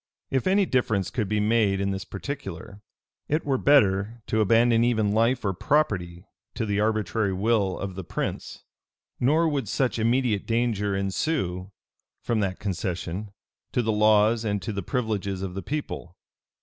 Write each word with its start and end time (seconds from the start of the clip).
If 0.31 0.47
any 0.47 0.65
difference 0.65 1.11
could 1.11 1.29
be 1.29 1.39
made 1.39 1.79
in 1.79 1.91
this 1.91 2.05
particular, 2.05 2.81
it 3.27 3.45
were 3.45 3.59
better 3.59 4.23
to 4.25 4.41
abandon 4.41 4.83
even 4.83 5.11
life 5.11 5.45
or 5.45 5.53
property 5.53 6.25
to 6.55 6.65
the 6.65 6.79
arbitrary 6.79 7.33
will 7.33 7.77
of 7.77 7.93
the 7.93 8.03
prince; 8.03 8.63
nor 9.19 9.47
would 9.47 9.67
such 9.69 9.99
immediate 9.99 10.47
danger 10.47 10.95
ensue, 10.95 11.71
from 12.19 12.39
that 12.39 12.57
concession, 12.57 13.29
to 13.73 13.83
the 13.83 13.91
laws 13.91 14.43
and 14.43 14.59
to 14.63 14.73
the 14.73 14.81
privileges 14.81 15.43
of 15.43 15.53
the 15.53 15.61
people. 15.61 16.17